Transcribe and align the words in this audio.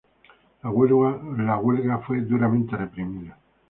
La 0.63 0.71
huelga 1.59 1.99
fue 1.99 2.21
duramente 2.21 2.75
reprimida. 2.75 3.37